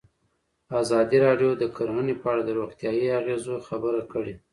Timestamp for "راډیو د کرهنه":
1.25-2.13